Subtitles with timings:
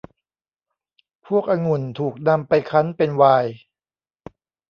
[1.27, 3.51] พวกองุ่นถูกนำไปคั้นเป็นไวน์